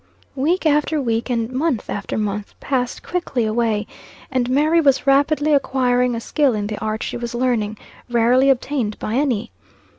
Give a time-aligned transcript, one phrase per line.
[0.35, 3.85] Week after week, and month after month, passed quickly away,
[4.31, 7.77] and Mary was rapidly acquiring a skill in the art she was learning,
[8.09, 9.51] rarely obtained by any.